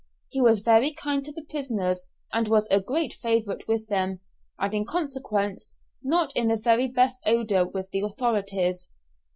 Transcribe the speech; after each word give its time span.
He 0.29 0.41
was 0.41 0.61
very 0.61 0.93
kind 0.95 1.23
to 1.23 1.31
the 1.31 1.45
prisoners 1.47 2.07
and 2.33 2.47
was 2.47 2.67
a 2.71 2.81
great 2.81 3.13
favourite 3.13 3.67
with 3.67 3.85
them, 3.87 4.19
and 4.57 4.73
in 4.73 4.83
consequence 4.83 5.77
not 6.01 6.35
in 6.35 6.47
the 6.47 6.57
very 6.57 6.87
best 6.87 7.19
odour 7.23 7.67
with 7.67 7.91
the 7.91 8.01
authorities. 8.01 8.89